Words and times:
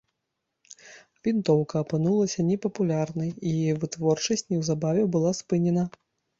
Вінтоўка 1.27 1.75
апынулася 1.85 2.47
непапулярнай, 2.49 3.31
і 3.47 3.55
яе 3.61 3.79
вытворчасць 3.85 4.47
неўзабаве 4.51 5.07
была 5.17 5.39
спынена. 5.45 5.83